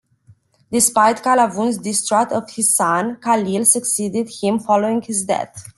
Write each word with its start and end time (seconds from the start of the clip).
Despite 0.71 1.21
Qalawun's 1.21 1.77
distrust 1.77 2.31
of 2.31 2.49
his 2.49 2.75
son, 2.75 3.17
Khalil 3.21 3.65
succeeded 3.65 4.31
him 4.41 4.57
following 4.57 5.03
his 5.03 5.23
death. 5.25 5.69